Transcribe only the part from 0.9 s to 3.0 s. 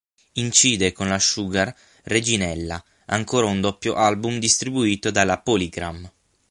con la Sugar "Reginella"